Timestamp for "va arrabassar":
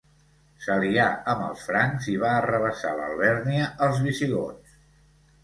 2.23-2.95